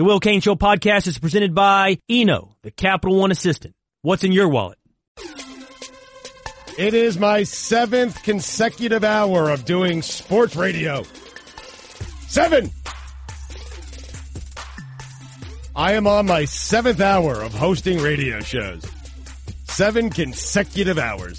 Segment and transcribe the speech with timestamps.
[0.00, 3.74] The Will Cain Show podcast is presented by Eno, the Capital One assistant.
[4.00, 4.78] What's in your wallet?
[6.78, 11.02] It is my seventh consecutive hour of doing sports radio.
[12.28, 12.70] Seven!
[15.76, 18.82] I am on my seventh hour of hosting radio shows.
[19.64, 21.38] Seven consecutive hours.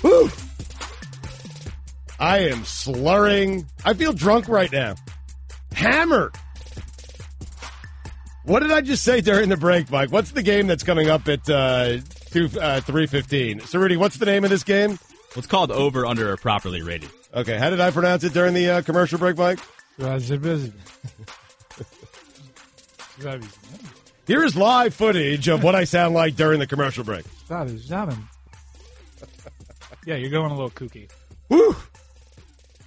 [0.00, 0.30] Whew!
[2.18, 3.66] I am slurring.
[3.84, 4.94] I feel drunk right now.
[5.80, 6.34] Hammered.
[8.44, 10.12] What did I just say during the break, Mike?
[10.12, 11.98] What's the game that's coming up at uh,
[12.30, 13.60] two uh, three fifteen?
[13.60, 14.98] So, Rudy, what's the name of this game?
[15.34, 17.08] What's called over under or properly rated.
[17.32, 19.60] Okay, how did I pronounce it during the uh, commercial break, Mike?
[24.26, 27.24] Here is live footage of what I sound like during the commercial break.
[30.06, 31.10] Yeah, you're going a little kooky.
[31.50, 31.76] Woo!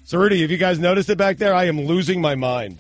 [0.06, 1.54] So, Rudy, have you guys noticed it back there?
[1.54, 2.80] I am losing my mind.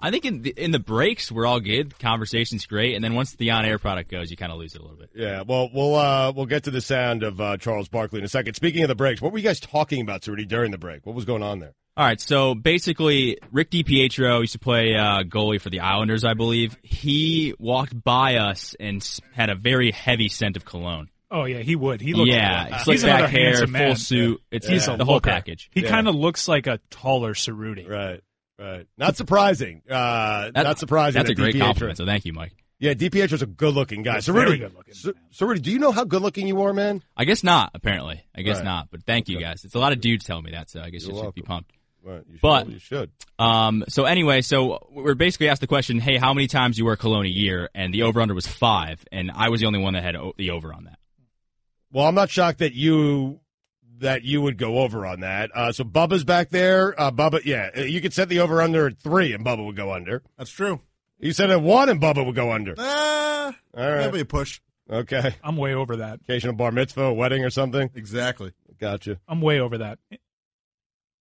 [0.00, 1.98] I think in the, in the breaks we're all good.
[1.98, 4.80] Conversation's great, and then once the on air product goes, you kind of lose it
[4.80, 5.10] a little bit.
[5.14, 8.28] Yeah, well, we'll uh, we'll get to the sound of uh, Charles Barkley in a
[8.28, 8.54] second.
[8.54, 11.04] Speaking of the breaks, what were you guys talking about, Rudy, during the break?
[11.04, 11.74] What was going on there?
[11.96, 16.34] All right, so basically, Rick DiPietro used to play uh, goalie for the Islanders, I
[16.34, 16.76] believe.
[16.82, 21.10] He walked by us and had a very heavy scent of cologne.
[21.30, 22.00] Oh yeah, he would.
[22.00, 22.30] He looks.
[22.30, 23.96] yeah, he's slick another back hair, full man.
[23.96, 24.40] suit.
[24.50, 25.30] It's He's the whole looker.
[25.30, 25.68] package.
[25.72, 25.90] He Yeah.
[25.90, 27.86] kind of looks like a taller Cerruti.
[27.88, 28.20] Right,
[28.58, 28.86] right.
[28.96, 29.82] Not surprising.
[29.90, 31.18] Uh, That- not surprising.
[31.18, 31.98] That's a that great DiPietro- compliment.
[31.98, 32.52] So thank you, Mike.
[32.80, 34.14] Yeah, DiPietro's a good-looking guy.
[34.14, 35.14] He's So, very good-looking, so, man.
[35.32, 37.02] so, Rudy, do you know how good-looking you are, man?
[37.16, 37.72] I guess not.
[37.74, 38.64] Apparently, I guess Right.
[38.66, 38.88] not.
[38.92, 39.64] But thank you guys.
[39.64, 41.42] It's a lot of dudes telling me that, so I guess You're you should be
[41.42, 41.72] pumped.
[42.04, 43.10] Right, you should, But- you should.
[43.40, 46.94] Um, so anyway, so we're basically asked the question, hey, how many times you wear
[46.94, 47.68] cologne a year?
[47.74, 50.34] And the over under was five, and I was the only one that had o-
[50.38, 50.97] the over on that.
[51.92, 53.40] Well, I'm not shocked that you
[54.00, 55.50] that you would go over on that.
[55.54, 56.98] Uh, so Bubba's back there.
[57.00, 59.76] Uh, Bubba, yeah, uh, you could set the over under at three, and Bubba would
[59.76, 60.22] go under.
[60.36, 60.80] That's true.
[61.18, 62.74] You said at one, and Bubba would go under.
[62.78, 64.60] Ah, All right, maybe a push.
[64.88, 65.34] okay.
[65.42, 66.20] I'm way over that.
[66.20, 67.90] Occasional bar mitzvah, a wedding, or something.
[67.94, 68.52] Exactly.
[68.78, 69.18] Gotcha.
[69.26, 69.98] I'm way over that.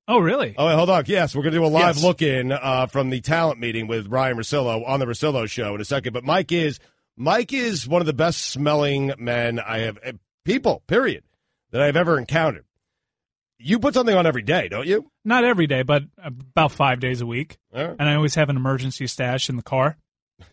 [0.07, 0.53] Oh really?
[0.57, 1.03] Oh, wait, hold on.
[1.07, 2.03] Yes, we're going to do a live Yes.
[2.03, 5.81] look in uh, from the talent meeting with Ryen Russillo on the Russillo show in
[5.81, 6.13] a second.
[6.13, 6.79] But Mike is
[7.17, 10.11] Mike is one of the best smelling men I have eh,
[10.47, 11.23] people period
[11.71, 12.63] that I've ever encountered.
[13.59, 15.11] You put something on every day, don't you?
[15.25, 17.57] Not every day, but about five days a week.
[17.75, 17.95] All right.
[17.99, 19.97] And I always have an emergency stash in the car.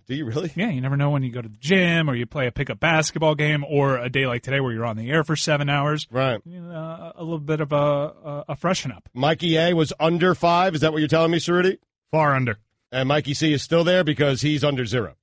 [0.07, 0.51] Do you really?
[0.57, 2.81] Yeah, you never know when you go to the gym or you play a pickup
[2.81, 6.09] basketball game or a day like today where you're on the air for seven hours.
[6.11, 6.41] Right.
[6.45, 9.09] You know, uh, a little bit of a, a, a freshen up.
[9.13, 10.75] Mikey A was under five.
[10.75, 11.79] Is that what you're telling me, Cerruti?
[12.11, 12.59] Far under.
[12.91, 15.15] And Mikey C is still there because he's under zero.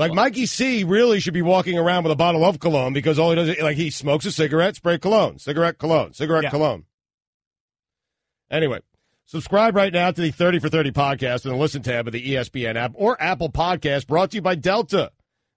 [0.00, 3.28] Like Mikey C really should be walking around with a bottle of cologne because all
[3.28, 6.50] he does is like he smokes a cigarette, spray cologne, cigarette cologne, cigarette Yeah.
[6.50, 6.84] cologne.
[8.50, 8.80] Anyway,
[9.26, 12.32] subscribe right now to the 30 for 30 podcast in the listen tab of the
[12.34, 15.12] ESPN app or Apple Podcast brought to you by Delta.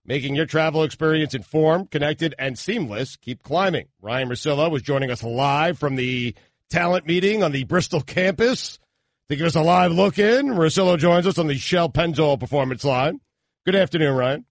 [0.06, 3.16] Making your travel experience informed, connected, and seamless.
[3.16, 3.88] Keep climbing.
[4.02, 6.36] Ryen Russillo was joining us live from the
[6.70, 8.78] talent meeting on the Bristol campus
[9.30, 10.48] to give us a live look in.
[10.48, 13.22] Russillo joins us on the Shell Pennzoil Performance Line.
[13.66, 14.46] Good afternoon, Ryen.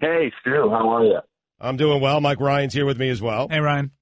[0.00, 1.18] Hey, Stu, how are you?
[1.60, 2.20] I'm doing well.
[2.20, 3.48] Mike Ryan's here with me as well.
[3.48, 3.92] Hey, Ryen.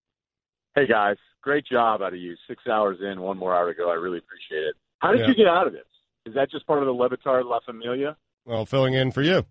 [0.75, 1.17] Hey, guys.
[1.43, 2.35] Great job out of you.
[2.49, 3.91] Six hours in, one more hour to go.
[3.91, 4.75] I really appreciate it.
[5.01, 5.27] How did Yeah.
[5.29, 5.85] you get out of this?
[6.25, 8.17] Is that just part of the Le Batard La Familia?
[8.47, 9.45] Well, filling in for you.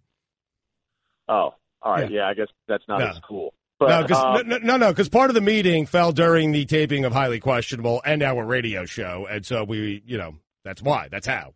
[1.30, 1.54] Oh,
[1.84, 2.10] all right.
[2.10, 3.08] Yeah, I guess that's not No.
[3.10, 3.54] as cool.
[3.80, 6.66] But no, because um, no, no, no, because part of the meeting fell during the
[6.66, 11.10] taping of Highly Questionable and our radio show, and so we, you know, that's why.
[11.10, 11.54] That's how.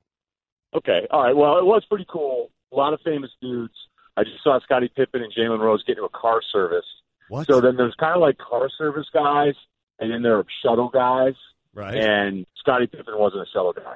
[0.76, 1.36] okay, all right.
[1.36, 2.52] Well, it was pretty cool.
[2.72, 3.74] A lot of famous dudes.
[4.16, 6.86] I just saw Scottie Pippen and Jalen Rose get into a car service.
[7.28, 7.48] What?
[7.48, 9.54] So then there's kind of like car service guys,
[10.00, 11.34] and then there are shuttle guys.
[11.74, 11.96] right.
[11.96, 13.96] and Scottie Pippen wasn't a shuttle guy.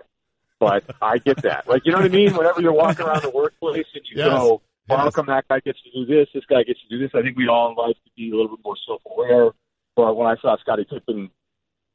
[0.60, 1.68] But I get that.
[1.68, 2.36] Like, you know what I mean?
[2.36, 4.28] Whenever you're walking around the workplace and you Yes.
[4.30, 5.14] go, well, how Yes.
[5.16, 6.28] come that guy gets to do this?
[6.34, 7.12] This guy gets to do this.
[7.16, 9.52] I think we all in life to be a little bit more self-aware.
[9.96, 11.30] But when I saw Scottie Pippen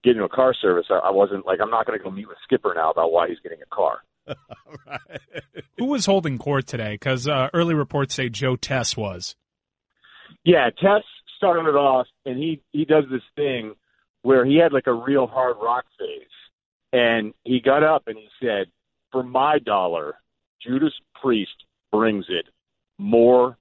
[0.03, 2.27] get into a car service, I, I wasn't like, I'm not going to go meet
[2.29, 4.03] with Skipper now about why he's getting a car.
[4.87, 5.21] Right.
[5.79, 6.95] Who was holding court today?
[6.95, 9.37] Because uh, early reports say Joe Tess was.
[10.45, 11.03] Yeah, Tess
[11.37, 13.75] started it off, and he he does this thing
[14.23, 16.29] where he had like a real hard rock face,
[16.93, 18.67] and he got up and he said,
[19.13, 20.15] "For my dollar,
[20.65, 22.47] Judas Priest brings it
[22.99, 23.57] more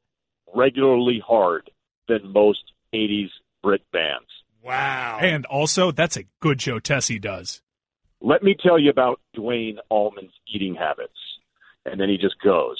[0.53, 1.69] regularly hard
[2.07, 3.29] than most '80s
[3.61, 4.29] Brit bands."
[4.63, 5.19] Wow.
[5.21, 7.61] And also, that's a good Joe Tess he does.
[8.25, 11.13] Let me tell you about Duane Allman's eating habits,
[11.85, 12.77] and then he just goes.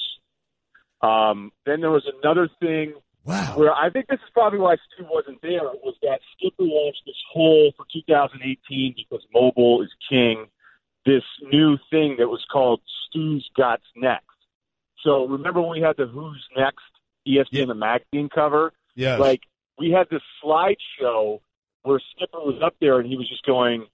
[1.02, 2.94] Um, then there was another thing
[3.24, 3.52] wow.
[3.54, 7.14] where I think this is probably why Stu wasn't there was that Skipper launched this
[7.32, 10.46] whole for 2018 because mobile is king
[11.04, 11.22] this
[11.52, 14.24] new thing that was called Stu's Got Next.
[15.04, 16.82] So remember when we had the Who's Next
[17.24, 17.64] ESPN Yeah.
[17.66, 18.72] the magazine cover?
[18.96, 19.16] Yeah.
[19.18, 19.42] Like
[19.78, 21.38] we had this slideshow
[21.82, 23.86] where Skipper was up there and he was just going,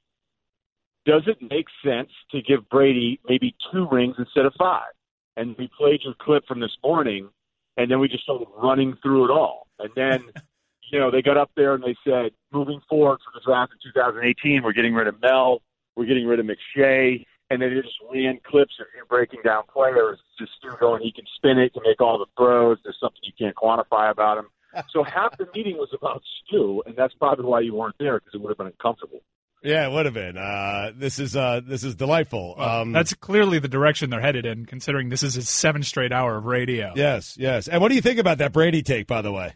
[1.04, 4.92] "Does it make sense to give Brady maybe two rings instead of five?
[5.36, 7.28] And we played your clip from this morning,
[7.76, 9.66] and then we just started running through it all.
[9.78, 10.24] And then,
[10.92, 13.90] you know, they got up there and they said, moving forward for the draft in
[13.92, 15.62] 2018, we're getting rid of Mel,
[15.96, 19.64] we're getting rid of McShay, and then they just ran clips of him breaking down
[19.72, 22.78] players, just Stu going, he can spin it, can make all the throws.
[22.82, 24.46] There's something you can't quantify about him.
[24.90, 28.32] So half the meeting was about Stu, and that's probably why you weren't there because
[28.32, 29.20] it would have been uncomfortable.
[29.62, 30.36] Yeah, it would have been.
[30.36, 32.54] Uh, this is uh, this is delightful.
[32.58, 36.12] Well, um, that's clearly the direction they're headed in, considering this is his seven straight
[36.12, 36.92] hour of radio.
[36.96, 37.68] yes, yes.
[37.68, 39.54] And what do you think about that Brady take, by the way?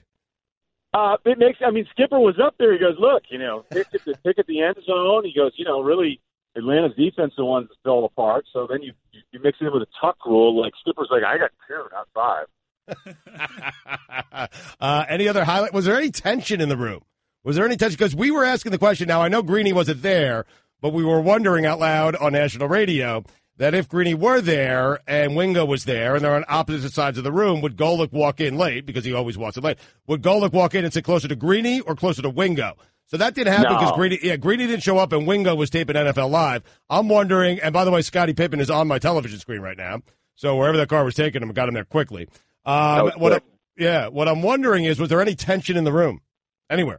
[0.95, 1.59] Uh, it makes.
[1.67, 2.73] I mean, Skipper was up there.
[2.73, 5.53] He goes, "Look, you know, pick at the pick at the end zone." He goes,
[5.57, 6.21] "You know, really,
[6.57, 9.83] Atlanta's defense the ones that fell apart." So then you you mix it in with
[9.83, 10.59] a tuck rule.
[10.61, 12.47] Like Skipper's like, "I got two, not five.
[14.81, 15.75] uh, any other highlight?
[15.75, 17.03] Was there any tension in the room?
[17.47, 17.97] Was there any tension?
[17.97, 19.07] Because we were asking the question.
[19.07, 20.45] Now I know Greeny wasn't there,
[20.81, 23.23] but we were wondering out loud on national radio
[23.59, 27.25] that if Greeny were there and Wingo was there and they're on opposite sides of
[27.25, 29.79] the room, would Golic walk in late because he always walks in late?
[30.09, 32.75] Would Golic walk in and sit closer to Greeny or closer to Wingo?
[33.07, 33.79] So that didn't happen No.
[33.79, 36.65] because Greeny, yeah, Greeny didn't show up and Wingo was taping NFL Live.
[36.91, 40.03] I'm wondering, and by the way, Scottie Pippen is on my television screen right now.
[40.35, 42.29] So wherever that car was taking him, got him there quickly.
[42.65, 43.41] Um, what I,
[43.79, 46.21] yeah, what I'm wondering is, was there any tension in the room
[46.69, 46.99] anywhere?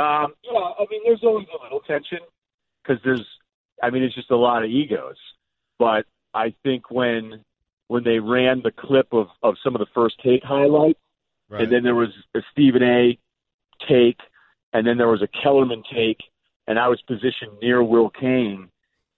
[0.00, 2.18] Um, yeah, I mean, there's always a little tension
[2.82, 3.26] because there's,
[3.82, 5.16] I mean, it's just a lot of egos.
[5.78, 7.44] But I think when
[7.88, 10.98] when they ran the clip of of some of the first take highlights,
[11.48, 11.62] Right.
[11.62, 13.18] and then there was a Stephen A.
[13.88, 14.20] take,
[14.72, 16.20] and then there was a Kellerman take,
[16.68, 18.68] and I was positioned near Will Cain,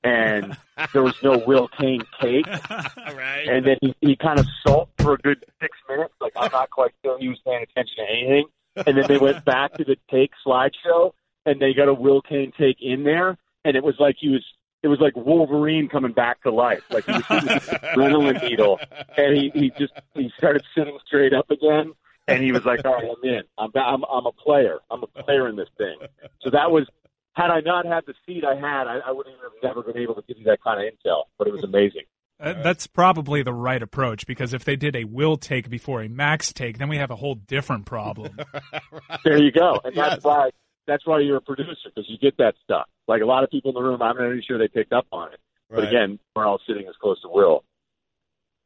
[0.03, 0.57] and
[0.95, 2.47] there was no Will Cain take,
[3.15, 3.47] right.
[3.47, 6.71] and then he, he kind of sulked for a good six minutes, like I'm not
[6.71, 8.47] quite sure he was paying attention to anything,
[8.77, 11.13] and then they went back to the take slideshow,
[11.47, 14.45] and they got a Will Cain take in there, and it was like he was.
[14.83, 16.83] It was like Wolverine coming back to life.
[16.91, 18.81] Like he was adrenaline needle,
[19.17, 21.93] and he he just he started sitting straight up again,
[22.27, 23.43] and he was like, "All right, I'm in.
[23.59, 24.79] I'm I'm I'm a player.
[24.91, 25.97] I'm a player in this thing."
[26.41, 26.87] So that was.
[27.35, 30.15] Had I not had the seat I had, I, I would have never been able
[30.17, 31.23] to give you that kind of intel.
[31.39, 32.03] But it was amazing.
[32.43, 36.09] Uh, that's probably the right approach because if they did a will take before a
[36.09, 38.37] max take, then we have a whole different problem.
[39.25, 39.79] There you go.
[39.85, 40.25] And that's Yes.
[40.25, 40.51] why
[40.87, 42.87] that's why you're a producer because you get that stuff.
[43.07, 45.07] Like a lot of people in the room, I'm not even sure they picked up
[45.13, 45.39] on it.
[45.71, 47.65] But again, we're all sitting as close to Will.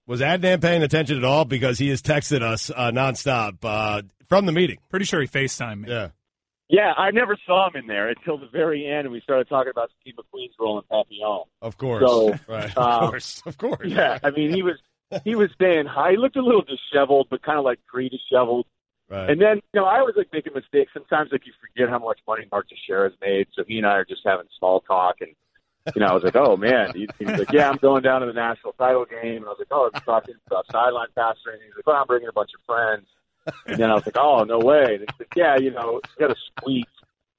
[0.06, 1.44] Was Adnan paying attention at all?
[1.44, 4.78] Because he has texted us uh, nonstop uh, from the meeting.
[4.88, 5.88] Pretty sure he FaceTimed me.
[5.90, 6.08] Yeah.
[6.68, 9.70] Yeah, I never saw him in there until the very end, and we started talking
[9.70, 11.44] about Steve McQueen's role in Papillon.
[11.62, 12.02] Of course.
[12.04, 12.76] So, right.
[12.76, 13.42] Of uh, course.
[13.46, 13.86] Of course.
[13.86, 14.76] Yeah, I mean, he was
[15.24, 16.12] he was saying hi.
[16.12, 18.66] He looked a little disheveled, but kind of like pre-disheveled.
[19.08, 19.30] Right.
[19.30, 20.90] And then, you know, I always like making mistakes.
[20.92, 23.46] Sometimes like you forget how much money Mark Teixeira has made.
[23.54, 25.30] So he and I are just having small talk, and
[25.94, 26.90] you know, I was like, oh man.
[26.94, 29.50] He, he was like, yeah, I'm going down to the national title game, and I
[29.50, 32.32] was like, oh, I'm talking about sideline passer, and he's like, well, I'm bringing a
[32.32, 33.06] bunch of friends.
[33.66, 34.96] And then I was like, oh, no way.
[35.00, 36.86] And like, yeah, you know, you got a suite.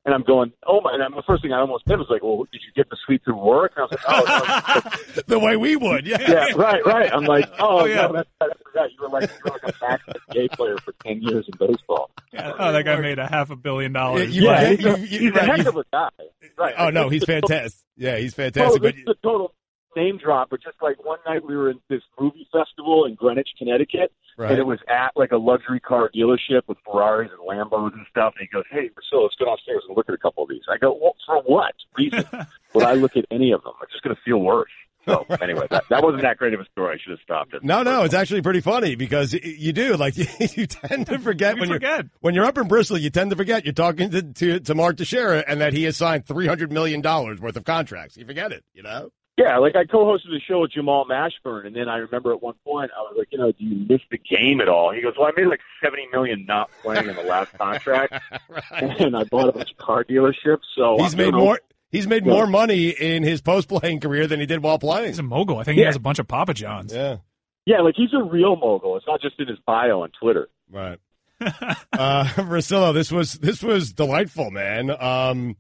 [0.06, 0.92] And I'm going, oh my!
[0.94, 3.22] And the first thing I almost did was like, well, did you get the suite
[3.26, 3.74] through work?
[3.76, 5.22] And I was like, oh, no.
[5.28, 6.08] the way we would.
[6.08, 6.18] Yeah.
[6.22, 7.12] yeah, right, right.
[7.14, 8.08] I'm like, oh, Oh, yeah.
[8.08, 8.90] no, that's, I forgot.
[8.94, 10.00] You were like, you were like a back
[10.32, 12.10] NBA player for ten years in baseball.
[12.38, 14.34] Oh, that guy made a half a billion dollars.
[14.34, 16.10] You- Yeah, you- he's, a, you- he's a heck of a guy.
[16.58, 16.76] Right.
[16.78, 17.84] Oh no, he's fantastic.
[17.98, 18.82] Yeah, he's fantastic.
[18.82, 19.54] this But is a total
[19.98, 23.50] name drop, but just like one night we were in this movie festival in Greenwich,
[23.58, 24.52] Connecticut, right.
[24.52, 28.34] and it was at like a luxury car dealership with Ferraris and Lambos and stuff.
[28.38, 30.62] And he goes, "Hey, Priscilla, let's go downstairs and look at a couple of these."
[30.72, 32.24] I go, "Well, for what reason
[32.74, 33.74] would I look at any of them?
[33.82, 34.72] I'm just going to feel worse."
[35.08, 36.96] So anyway, that, that wasn't that great of a story.
[36.96, 37.64] I should have stopped it.
[37.64, 40.16] No, no, it's actually pretty funny because you do like
[40.58, 42.98] you, tend to forget We when you're when you're up in Bristol.
[42.98, 45.98] You tend to forget you're talking to to, to Mark Teixeira and that he has
[45.98, 48.18] signed three hundred million dollars worth of contracts.
[48.18, 49.12] You forget it, you know.
[49.38, 52.56] Yeah, like I co-hosted a show with Jamal Mashburn, and then I remember at one
[52.66, 54.92] point I was like, you know, do you miss the game at all?
[54.92, 58.14] He goes, well, I made like seventy million not playing in the last contract,
[58.72, 60.64] and I bought a bunch of car dealerships.
[60.76, 61.46] So He's I made don't know.
[61.46, 61.60] more.
[61.92, 65.08] He's made more money in his post playing career than he did while playing.
[65.08, 65.58] He's a mogul.
[65.60, 66.94] I think he has a bunch of Papa Johns.
[66.94, 67.18] Yeah,
[67.66, 68.98] Yeah, like he's a real mogul.
[68.98, 70.50] It's not just in his bio on Twitter.
[70.72, 71.00] right.
[71.40, 74.90] uh, Russillo, this was this was delightful, man.
[74.90, 75.56] Um,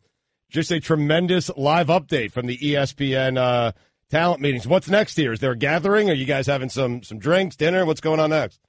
[0.49, 3.71] just a tremendous live update from the ESPN uh,
[4.09, 4.67] talent meetings.
[4.67, 5.33] What's next here?
[5.33, 6.09] Is there a gathering?
[6.09, 7.85] Are you guys having some some drinks, dinner?
[7.85, 8.59] What's going on next?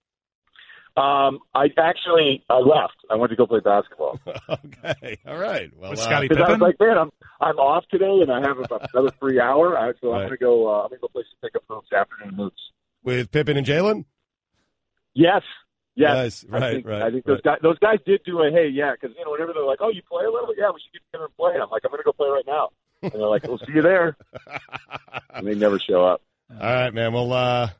[0.97, 2.97] Um, I actually I left.
[3.09, 4.19] I went to go play basketball
[4.49, 5.71] okay, all right.
[5.79, 8.41] Well, With uh, Scottie because I was like, man, I'm I'm off today and I
[8.41, 10.67] have about another free hour, I- so I'm gonna go.
[10.69, 12.61] Uh, I'm gonna go play some pickup hoops afternoon hoops.
[13.05, 14.07] with Pippen and Jalen.
[15.15, 15.43] Yes,
[15.99, 16.45] yes.
[16.45, 16.45] Nice.
[16.53, 18.93] I Right, think, right, I think those guys those guys did do a hey, yeah,
[18.93, 21.03] because you know whenever they're like, oh, you play a little, yeah, we should get
[21.13, 21.53] together and play.
[21.61, 22.69] I'm like, I'm gonna go play right now,
[23.03, 24.17] and they're like, we'll see you there,
[25.35, 26.23] and they never show up.
[26.51, 27.13] All right, man.
[27.13, 27.71] We'll uh,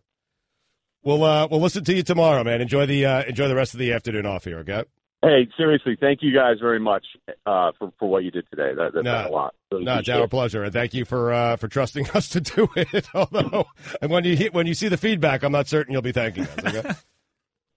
[1.03, 2.61] we'll uh, we'll listen to you tomorrow, man.
[2.61, 4.59] Enjoy the uh, enjoy the rest of the afternoon off here.
[4.59, 4.85] Okay.
[5.21, 7.05] Hey, seriously, thank you guys very much
[7.45, 8.73] uh, for for what you did today.
[8.77, 9.13] That, that No.
[9.13, 9.55] meant a lot.
[9.73, 12.69] Really No, it's our pleasure, and thank you for uh, for trusting us to do
[12.77, 13.09] it.
[13.15, 13.67] Although,
[14.01, 16.45] and when you hit, when you see the feedback, I'm not certain you'll be thanking
[16.45, 16.59] us.
[16.75, 16.91] Okay?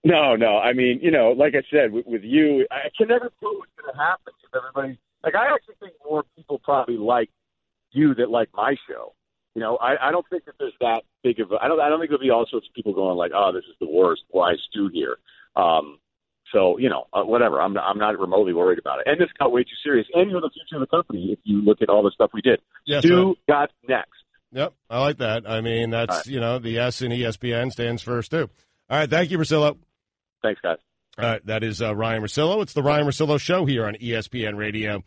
[0.03, 0.57] No, no.
[0.57, 3.71] I mean, you know, like I said, with, with you, I can never tell what's
[3.79, 4.33] going to happen.
[4.43, 7.29] If everybody, like, I actually think more people probably like
[7.91, 9.13] you that like my show.
[9.53, 11.55] You know, I, I don't think that there's that big of a.
[11.61, 11.79] I don't.
[11.79, 13.87] I don't think there'll be all sorts of people going like, "Oh, this is the
[13.87, 14.21] worst.
[14.29, 15.17] Why is Stu here?"
[15.57, 15.99] Um,
[16.53, 17.61] so you know, uh, whatever.
[17.61, 19.07] I'm not, I'm not remotely worried about it.
[19.07, 20.07] And this got way too serious.
[20.13, 22.41] And you're the future of the company if you look at all the stuff we
[22.41, 22.61] did.
[22.85, 23.37] Yes, Stu right.
[23.49, 24.09] got next.
[24.53, 25.49] Yep, I like that.
[25.49, 26.27] I mean, that's right.
[26.27, 28.49] you know the S in ESPN stands first too.
[28.89, 29.77] All right, thank you, Russillo.
[30.41, 30.77] Thanks, guys.
[31.17, 32.61] All right, that is uh, Ryen Russillo.
[32.61, 35.03] It's the Ryen Russillo Show here on ESPN Radio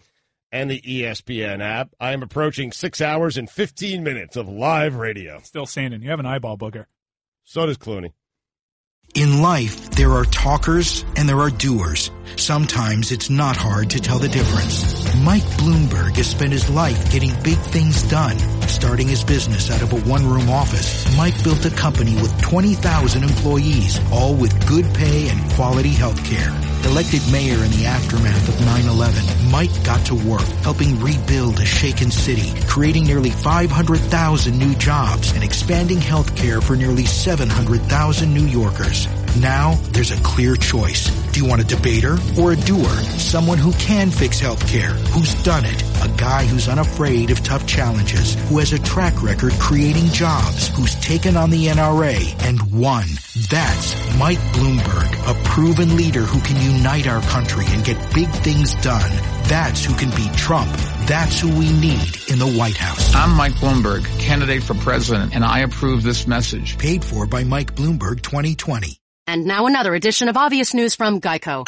[0.53, 1.91] and the ESPN app.
[1.99, 5.41] I am approaching six hours and 15 minutes of live radio.
[5.43, 6.03] Still standing.
[6.03, 6.87] You have an eyeball booger.
[7.45, 8.13] So does Clooney.
[9.15, 12.11] In life, there are talkers and there are doers.
[12.37, 15.05] Sometimes it's not hard to tell the difference.
[15.23, 18.37] Mike Bloomberg has spent his life getting big things done.
[18.69, 24.01] Starting his business out of a one-room office, Mike built a company with 20,000 employees,
[24.13, 26.53] all with good pay and quality health care.
[26.85, 32.11] Elected mayor in the aftermath of 9-11, Mike got to work helping rebuild a shaken
[32.11, 39.09] city, creating nearly 500,000 new jobs and expanding health care for nearly 700,000 New Yorkers.
[39.41, 41.09] Now, there's a clear choice.
[41.33, 42.89] Do you want a debater or a doer?
[43.19, 48.35] Someone who can fix healthcare, who's done it, a guy who's unafraid of tough challenges,
[48.49, 53.07] who has a track record creating jobs, who's taken on the NRA and won.
[53.51, 58.75] That's Mike Bloomberg, a proven leader who can unite our country and get big things
[58.77, 59.11] done.
[59.45, 60.71] That's who can beat Trump.
[61.07, 63.15] That's who we need in the White House.
[63.15, 66.79] I'm Mike Bloomberg, candidate for president, and I approve this message.
[66.79, 68.99] Paid for by Mike Bloomberg 2020.
[69.27, 71.65] And now another edition of Obvious News from Geico.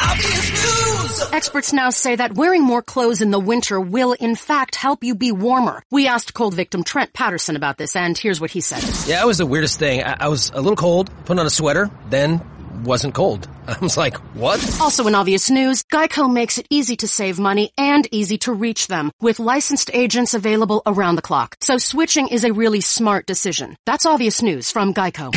[1.31, 5.15] Experts now say that wearing more clothes in the winter will in fact help you
[5.15, 5.83] be warmer.
[5.91, 8.83] We asked cold victim Trent Patterson about this and here's what he said.
[9.07, 10.03] Yeah, it was the weirdest thing.
[10.03, 12.41] I, I was a little cold, put on a sweater, then
[12.83, 13.47] wasn't cold.
[13.67, 14.59] I was like, what?
[14.81, 18.87] Also in Obvious News, Geico makes it easy to save money and easy to reach
[18.87, 21.57] them with licensed agents available around the clock.
[21.61, 23.77] So switching is a really smart decision.
[23.85, 25.33] That's Obvious News from Geico.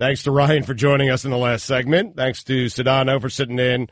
[0.00, 2.16] Thanks to Ryen for joining us in the last segment.
[2.16, 3.90] Thanks to Sedano for sitting in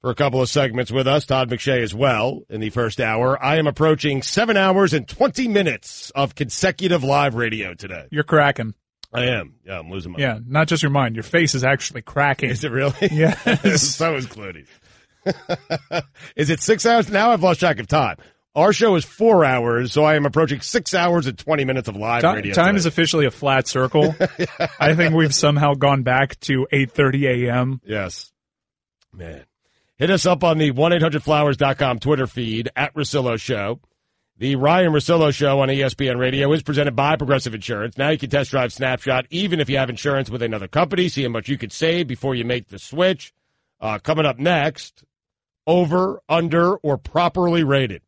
[0.00, 1.24] for a couple of segments with us.
[1.24, 3.40] Todd McShay as well in the first hour.
[3.40, 8.08] I am approaching seven hours and 20 minutes of consecutive live radio today.
[8.10, 8.74] You're cracking.
[9.12, 9.54] I am.
[9.64, 11.14] Yeah, I'm losing my Yeah, not just your mind.
[11.14, 12.50] Your face is actually cracking.
[12.50, 12.94] Is it really?
[13.12, 13.82] Yes.
[13.82, 14.66] so is Clooney.
[16.34, 17.08] is it six hours?
[17.08, 18.16] Now I've lost track of time.
[18.54, 21.96] Our show is four hours, so I am approaching six hours and 20 minutes of
[21.96, 22.52] live Ti- radio.
[22.54, 22.78] time today.
[22.78, 24.14] is officially a flat circle.
[24.80, 27.80] I think we've somehow gone back to 8:30 a.m.
[27.84, 28.32] Yes.
[29.12, 29.44] Man.
[29.96, 33.80] Hit us up on the 1-800-Flowers.com Twitter feed at Russillo Show.
[34.38, 37.98] The Ryen Russillo Show on ESPN Radio is presented by Progressive Insurance.
[37.98, 41.08] Now you can test drive Snapshot even if you have insurance with another company.
[41.10, 43.34] See how much you could save before you make the switch.
[43.78, 45.04] Uh, coming up next,
[45.66, 48.00] over, under, or properly rated.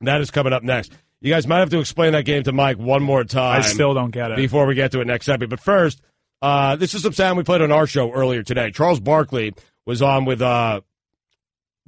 [0.00, 0.92] That is coming up next.
[1.20, 3.94] You guys might have to explain that game to Mike one more time I still
[3.94, 4.36] don't get it.
[4.36, 5.48] before we get to it next segment.
[5.50, 6.02] But first,
[6.42, 8.70] uh, this is some sound we played on our show earlier today.
[8.70, 9.54] Charles Barkley
[9.86, 10.82] was on with uh,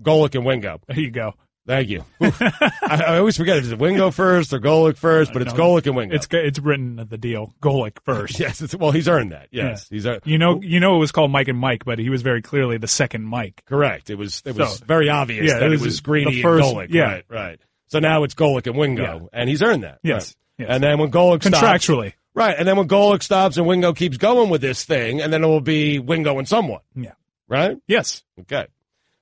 [0.00, 0.80] Golic and Wingo.
[0.86, 1.34] There you go.
[1.66, 2.04] Thank you.
[2.20, 2.70] I,
[3.08, 5.96] I always forget is it Wingo first or Golic first, but it's No, Golic and
[5.96, 6.14] Wingo.
[6.14, 7.52] It's it's written at the deal.
[7.60, 8.38] Golic first.
[8.40, 9.48] yes, well, he's earned that.
[9.50, 10.22] Yes, he's earned.
[10.24, 12.78] You know, you know, it was called Mike and Mike, but he was very clearly
[12.78, 13.64] the second Mike.
[13.66, 14.10] correct.
[14.10, 16.40] It was it was So, very obvious yeah, that it it was was, the Greeny
[16.40, 16.86] first- and Golic.
[16.90, 17.02] yeah.
[17.04, 17.60] Right, right.
[17.88, 19.26] So now it's Golic and Wingo, Yeah.
[19.32, 19.98] and he's earned that.
[20.02, 20.66] Yes, Right.
[20.68, 20.74] yes.
[20.74, 22.12] And then when Golic stops, Contractually.
[22.34, 25.44] right, and then when Golic stops and Wingo keeps going with this thing, and then
[25.44, 26.80] it will be Wingo and someone.
[26.94, 27.12] Yeah.
[27.48, 27.76] Right.
[27.86, 28.24] Yes.
[28.40, 28.66] Okay.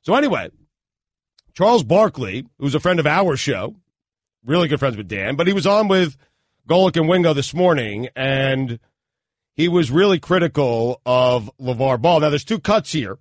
[0.02, 0.50] So anyway,
[1.54, 3.76] Charles Barkley, who's a friend of our show,
[4.44, 6.16] really good friends with Dan, but he was on with
[6.68, 8.78] Golic and Wingo this morning, and
[9.56, 12.20] he was really critical of LeVar Ball.
[12.20, 13.18] Now, there's two cuts here.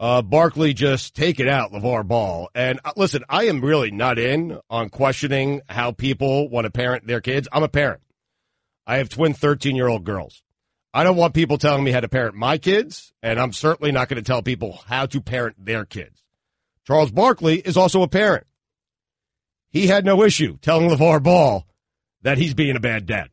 [0.00, 2.48] Uh, Barkley just take it out, LeVar Ball.
[2.54, 7.06] And uh, listen, I am really not in on questioning how people want to parent
[7.06, 7.48] their kids.
[7.52, 8.00] I'm a parent.
[8.86, 10.42] I have twin 13 year old girls.
[10.94, 14.08] I don't want people telling me how to parent my kids, and I'm certainly not
[14.08, 16.24] going to tell people how to parent their kids.
[16.86, 18.46] Charles Barkley is also a parent.
[19.68, 21.66] He had no issue telling LeVar Ball
[22.22, 23.28] that he's being a bad dad.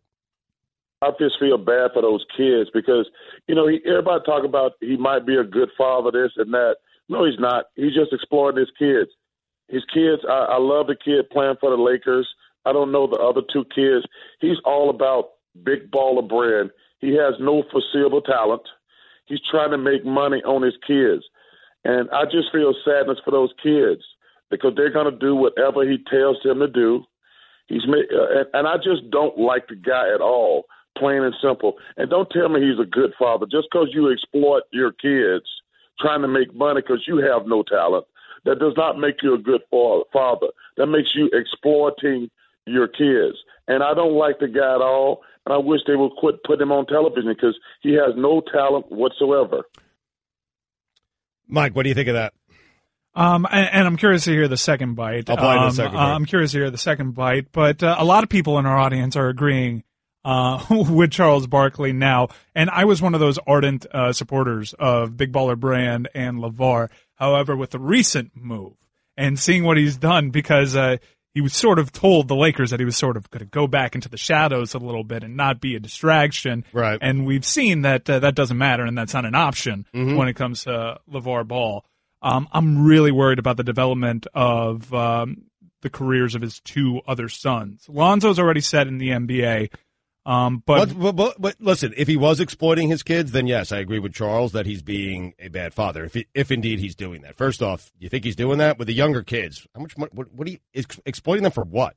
[1.01, 3.07] I just feel bad for those kids because,
[3.47, 6.77] you know, he, everybody talk about he might be a good father, this and that.
[7.09, 7.65] No, he's not.
[7.75, 9.09] He's just exploiting his kids.
[9.69, 12.27] His kids, I, I love the kid playing for the Lakers.
[12.65, 14.05] I don't know the other two kids.
[14.41, 15.31] He's all about
[15.63, 16.71] big baller brand.
[16.99, 18.63] He has no foreseeable talent.
[19.25, 21.23] He's trying to make money on his kids.
[21.83, 24.01] And I just feel sadness for those kids
[24.49, 27.03] because they're going to do whatever he tells them to do.
[27.67, 30.65] He's uh, and, and I just don't like the guy at all,
[30.97, 31.75] plain and simple.
[31.95, 35.45] And don't tell me he's a good father just because you exploit your kids
[35.99, 38.05] trying to make money because you have no talent.
[38.45, 40.47] That does not make you a good father.
[40.77, 42.29] That makes you exploiting
[42.65, 43.37] your kids.
[43.67, 45.21] And I don't like the guy at all.
[45.45, 48.91] And I wish they would quit putting him on television because he has no talent
[48.91, 49.63] whatsoever.
[51.47, 52.33] Mike, what do you think of that?
[53.15, 55.27] Um, and, and, I'm curious to hear the second bite.
[55.27, 57.95] I'll play um, the second uh, I'm curious to hear the second bite, but uh,
[57.97, 59.83] a lot of people in our audience are agreeing
[60.27, 65.15] uh, with Charles Barkley now, and I was one of those ardent uh, supporters of
[65.15, 66.89] Big Baller Brand and LeVar.
[67.15, 68.73] However, with the recent move
[69.15, 70.97] and seeing what he's done, because uh,
[71.33, 73.67] he was sort of told the Lakers that he was sort of going to go
[73.67, 76.65] back into the shadows a little bit and not be a distraction.
[76.73, 76.99] Right.
[77.01, 80.17] And we've seen that uh, that doesn't matter, and that's not an option Mhm.
[80.17, 81.85] when it comes to LeVar Ball.
[82.21, 85.43] Um, I'm really worried about the development of um,
[85.81, 87.85] the careers of his two other sons.
[87.87, 89.69] Lonzo's already set in the NBA,
[90.27, 93.79] um, but But, but, but, listen, if he was exploiting his kids, then yes, I
[93.79, 96.03] agree with Charles that he's being a bad father.
[96.03, 98.87] If he, if indeed he's doing that, first off, you think he's doing that with
[98.87, 99.65] the younger kids?
[99.73, 99.97] How much?
[99.97, 100.33] Money, what?
[100.33, 101.63] What are you ex- exploiting them for?
[101.63, 101.95] What?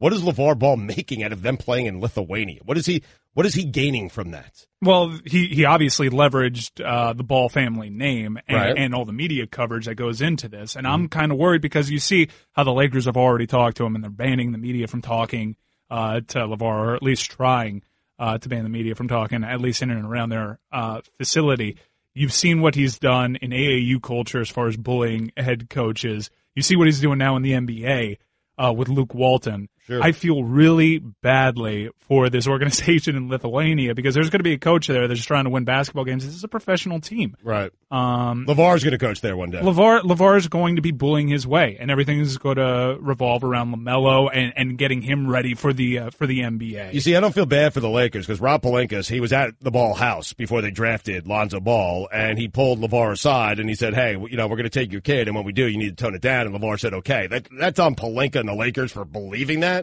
[0.00, 2.60] What is LeVar Ball making out of them playing in Lithuania?
[2.64, 3.02] What is he?
[3.34, 4.66] What is he gaining from that?
[4.82, 8.76] Well, he, he obviously leveraged uh, the Ball family name and, Right.
[8.76, 10.74] and all the media coverage that goes into this.
[10.74, 13.84] And I'm kind of worried because you see how the Lakers have already talked to
[13.84, 15.54] him and they're banning the media from talking
[15.90, 17.82] uh, to LeVar, or at least trying
[18.18, 21.76] uh, to ban the media from talking, at least in and around their uh, facility.
[22.14, 26.30] You've seen what he's done in AAU culture as far as bullying head coaches.
[26.54, 28.18] You see what he's doing now in the NBA
[28.58, 29.68] uh, with Luke Walton.
[29.88, 30.02] Sure.
[30.02, 34.58] I feel really badly for this organization in Lithuania because there's going to be a
[34.58, 36.26] coach there that's trying to win basketball games.
[36.26, 37.34] This is a professional team.
[37.42, 37.72] Right.
[37.90, 39.60] Um, LeVar's going to coach there one day.
[39.60, 43.42] LaVar LaVar is going to be bullying his way, and everything is going to revolve
[43.44, 46.92] around LaMelo and, and getting him ready for the uh, for the NBA.
[46.92, 49.58] You see, I don't feel bad for the Lakers because Rob Palinkas, he was at
[49.60, 53.74] the Ball house before they drafted Lonzo Ball, and he pulled LeVar aside and he
[53.74, 55.78] said, "Hey, you know, we're going to take your kid, and when we do, you
[55.78, 58.54] need to tone it down." And LeVar said, "Okay." That that's on Pelinka and the
[58.54, 59.77] Lakers for believing that,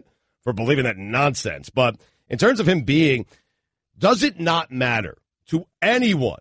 [0.46, 1.70] for believing that nonsense.
[1.70, 1.98] But
[2.30, 3.26] in terms of him being,
[3.98, 6.40] does it not matter to anyone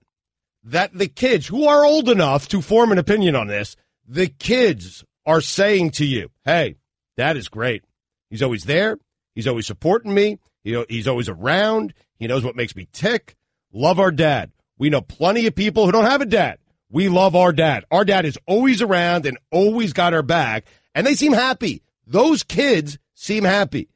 [0.62, 3.74] that the kids who are old enough to form an opinion on this,
[4.06, 6.76] the kids are saying to you, "Hey,
[7.16, 7.82] that is great.
[8.30, 8.98] He's always there.
[9.34, 10.38] He's always supporting me.
[10.62, 11.92] He's always around.
[12.18, 13.34] He knows what makes me tick.
[13.72, 14.52] Love our dad.
[14.78, 16.58] We know plenty of people who don't have a dad.
[16.90, 17.84] We love our dad.
[17.90, 21.82] Our dad is always around and always got our back, and they seem happy.
[22.06, 23.88] Those kids seem happy.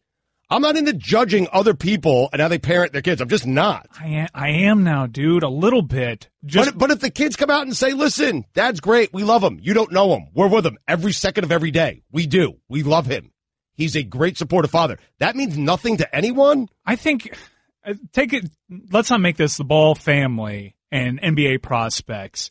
[0.51, 3.21] I'm not into judging other people and how they parent their kids.
[3.21, 3.87] I'm just not.
[4.01, 6.29] I am, I am now, dude, a little bit.
[6.47, 9.13] Just but, but if the kids come out and say, listen, dad's great.
[9.13, 9.59] We love him.
[9.61, 10.29] You don't know him.
[10.35, 12.03] We're with him every second of every day.
[12.11, 12.55] We do.
[12.69, 13.31] We love him.
[13.75, 14.99] He's a great supportive father.
[15.19, 16.69] That means nothing to anyone.
[16.85, 17.37] I think
[17.85, 18.49] uh, take it.
[18.91, 22.51] Let's not make this the Ball family and NBA prospects.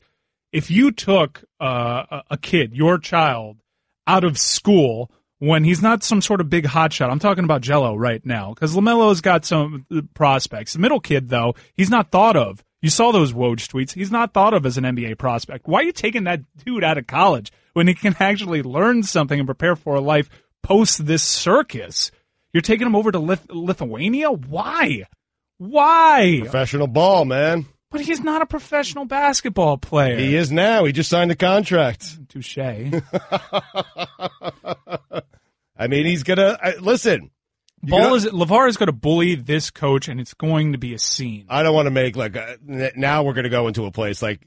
[0.53, 3.57] If you took uh, a- a kid, your child,
[4.05, 7.95] out of school when he's not some sort of big hotshot, I'm talking about Gelo
[7.97, 10.77] right now because LaMelo's got some uh, prospects.
[10.77, 12.63] Middle kid, though, he's not thought of.
[12.81, 13.93] You saw those Woj tweets.
[13.93, 15.67] He's not thought of as an NBA prospect.
[15.67, 19.39] Why are you taking that dude out of college when he can actually learn something
[19.39, 20.29] and prepare for a life
[20.63, 22.11] post this circus?
[22.53, 24.31] You're taking him over to Lith- Lithuania?
[24.31, 25.03] Why?
[25.57, 26.39] Why?
[26.41, 27.65] Professional ball, man.
[27.97, 30.17] But he's not a professional basketball player.
[30.17, 30.85] He is now.
[30.85, 32.29] He just signed a contract.
[32.29, 32.57] Touche.
[35.79, 37.31] I mean, he's gonna I, listen.
[37.83, 40.93] Ball know- is LaVar is going to bully this coach, and it's going to be
[40.93, 41.45] a scene.
[41.49, 44.21] I don't want to make like a, n- now we're gonna go into a place
[44.21, 44.41] like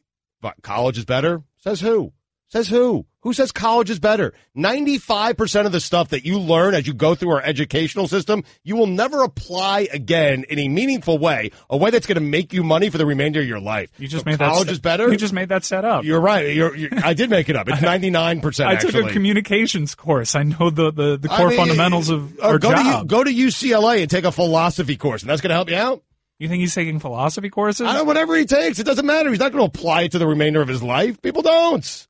[0.62, 1.42] college is better.
[1.58, 2.12] Says who?
[2.48, 3.06] Says who?
[3.22, 4.32] Who says college is better?
[4.56, 8.76] 95% of the stuff that you learn as you go through our educational system, you
[8.76, 12.62] will never apply again in a meaningful way, a way that's going to make you
[12.62, 13.90] money for the remainder of your life.
[13.98, 15.10] You just So made that college set- is better.
[15.10, 16.04] You just made that set up.
[16.04, 16.54] You're right.
[16.54, 17.68] You're, you're, I did make it up.
[17.68, 18.66] It's 99%.
[18.66, 19.10] I took actually.
[19.10, 20.34] a communications course.
[20.34, 23.02] I know the the, the I core mean, fundamentals of uh, our go job.
[23.02, 25.76] To, go to UCLA and take a philosophy course, and that's going to help you
[25.76, 26.02] out.
[26.38, 27.86] You think he's taking philosophy courses?
[27.86, 29.28] I don't, whatever he takes, it doesn't matter.
[29.28, 31.20] He's not going to apply it to the remainder of his life.
[31.20, 32.06] People don't.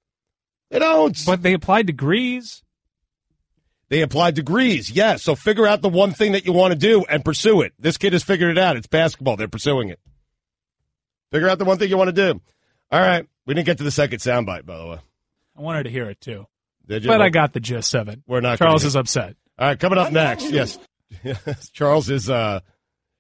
[0.71, 1.17] They don't.
[1.27, 2.63] But they applied degrees.
[3.89, 5.23] They applied degrees, yes.
[5.25, 7.73] So figure out the one thing that you want to do and pursue it.
[7.79, 8.77] This kid has figured it out.
[8.77, 9.37] It's basketball.
[9.37, 9.99] They're pursuing it.
[11.33, 12.41] Figure out the one thing you want to do.
[12.93, 13.27] All right.
[13.47, 14.99] We didn't get to the second soundbite, by the way.
[15.59, 16.47] I wanted to hear it too.
[16.87, 17.11] Did you?
[17.11, 18.21] But I got the gist of it.
[18.29, 18.59] We're not.
[18.59, 19.35] Charles is upset.
[19.59, 20.51] All right, coming up next.
[20.51, 20.79] Yes.
[21.25, 21.69] yes.
[21.73, 22.61] Charles is uh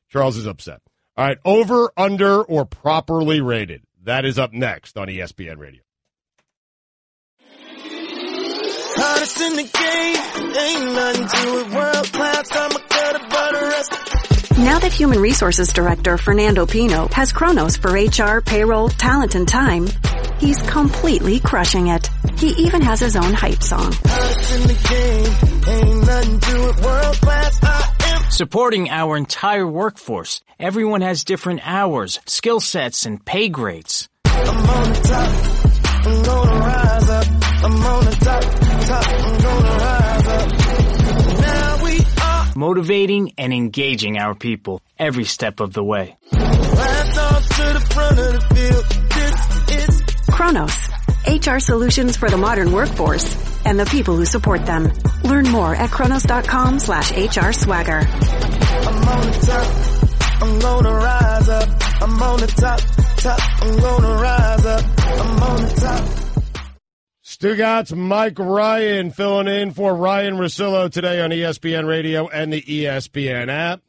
[0.09, 0.81] Charles is upset.
[1.17, 3.83] All right, over, under, or properly rated.
[4.05, 5.83] That is up next on ESPN Radio.
[9.03, 11.75] Hottest in the game, ain't nothing to it.
[11.75, 14.59] World class, I'm a gutter, but the rest.
[14.59, 19.87] Now that Human Resources Director Fernando Pino has Kronos for HR, payroll, talent, and time,
[20.39, 22.11] he's completely crushing it.
[22.37, 23.95] He even has his own hype song.
[24.05, 26.85] Hottest in the game, ain't nothing to it.
[26.85, 28.31] World class, I am.
[28.31, 30.43] Supporting our entire workforce.
[30.59, 34.09] Everyone has different hours, skill sets, and pay grades.
[38.91, 40.51] I'm on the top, I'm gonna rise up.
[40.51, 41.41] I'm on the top, top, I'm gonna rise up.
[41.41, 46.17] Now we are Motivating and engaging our people every step of the way.
[46.31, 48.85] blast off to the front of the field.
[49.11, 50.89] This is Kronos,
[51.27, 53.27] HR solutions for the modern workforce
[53.65, 54.93] and the people who support them.
[55.23, 58.01] Learn more at kronos.com slash HR swagger.
[58.01, 60.43] I'm on the top.
[60.43, 61.69] I'm gonna rise up.
[62.03, 62.81] I'm on the top,
[63.19, 63.63] top.
[63.63, 64.85] I'm gonna rise up.
[64.99, 66.30] I'm on the top.
[67.41, 73.49] Stugotz Mike Ryan filling in for Ryen Russillo today on ESPN Radio and the ESPN
[73.49, 73.81] app.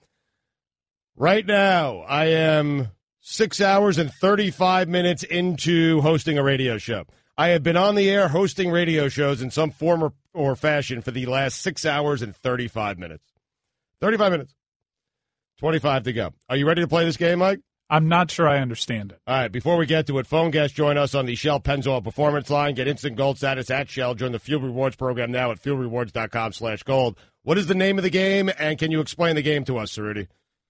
[1.17, 7.03] Right now, I am six hours and 35 minutes into hosting a radio show.
[7.37, 11.01] I have been on the air hosting radio shows in some form or, or fashion
[11.01, 13.25] for the last six hours and 35 minutes.
[13.99, 14.55] 35 minutes.
[15.59, 16.33] 25 to go.
[16.47, 17.59] Are you ready to play this game, Mike?
[17.91, 19.19] I'm not sure I understand it.
[19.27, 22.01] All right, before we get to it, phone guests join us on the Shell Pennzoil
[22.01, 22.73] Performance Line.
[22.73, 24.15] Get instant gold status at Shell.
[24.15, 27.17] Join the Fuel Rewards program now at fuelrewards.com slash gold.
[27.43, 29.91] What is the name of the game, and can you explain the game to us,
[29.91, 30.27] Cerruti?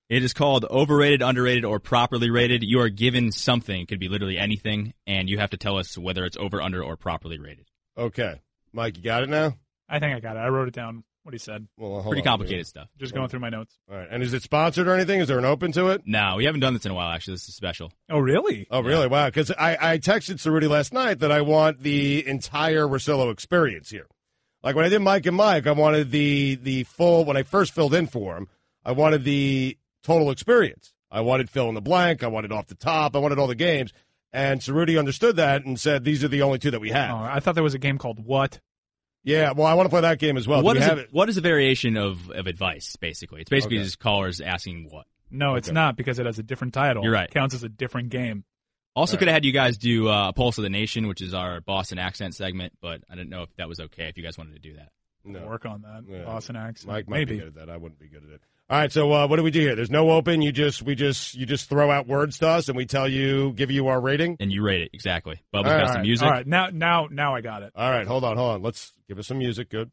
[0.09, 2.63] It is called overrated, underrated, or properly rated.
[2.63, 5.95] You are given something, it could be literally anything, and you have to tell us
[5.95, 7.67] whether it's over, under, or properly rated.
[7.95, 8.41] Okay.
[8.73, 9.57] Mike, you got it now?
[9.87, 10.39] I think I got it.
[10.39, 11.03] I wrote it down.
[11.23, 11.67] What he said.
[11.77, 12.25] Well, Pretty on.
[12.25, 12.87] complicated stuff.
[12.97, 13.77] Just going through my notes.
[13.91, 14.07] All right.
[14.09, 15.19] And is it sponsored or anything?
[15.19, 16.01] Is there an open to it?
[16.05, 17.35] No, we haven't done this in a while, actually.
[17.35, 17.91] This is special.
[18.09, 18.65] Oh, really?
[18.71, 19.05] Oh, really?
[19.07, 19.27] Wow.
[19.27, 24.07] Because I, I texted Cerruti last night that I want the entire Russillo experience here.
[24.63, 27.25] Like when I did Mike and Mike, I wanted the the full.
[27.25, 28.47] When I first filled in for him,
[28.85, 30.93] I wanted the total experience.
[31.11, 32.23] I wanted fill in the blank.
[32.23, 33.15] I wanted off the top.
[33.15, 33.91] I wanted all the games.
[34.33, 37.11] And Cerruti understood that and said these are the only two that we have.
[37.11, 38.59] Oh, I thought there was a game called What?
[39.23, 40.61] Yeah, well, I want to play that game as well.
[40.63, 43.41] what Do we is have it, what is a variation of, of advice, basically?
[43.41, 43.85] It's basically Okay.
[43.85, 45.05] just callers asking what.
[45.29, 45.73] No, it's Okay.
[45.75, 47.03] not because it has a different title.
[47.03, 47.29] You're right.
[47.29, 48.43] It counts as a different game.
[48.95, 51.33] Also, All could have had you guys do uh, Pulse of the Nation, which is
[51.33, 54.37] our Boston accent segment, but I didn't know if that was okay if you guys
[54.37, 54.89] wanted to do that.
[55.23, 55.45] No.
[55.47, 56.03] Work on that.
[56.09, 56.25] Yeah.
[56.25, 56.91] Boston accent.
[56.91, 57.35] Mike might Maybe.
[57.35, 57.69] be good at that.
[57.69, 58.41] I wouldn't be good at it.
[58.71, 59.75] All right, so uh, what do we do here?
[59.75, 60.41] There's no open.
[60.41, 63.51] You just we just you just throw out words to us, and we tell you,
[63.51, 64.37] give you our rating.
[64.39, 65.41] And you rate it, exactly.
[65.53, 66.25] Bubba's All got right, some music.
[66.25, 66.47] All right.
[66.47, 67.73] Now, now, now I got it.
[67.75, 68.61] All right, hold on, hold on.
[68.61, 69.69] Let's give us some music.
[69.69, 69.91] Good.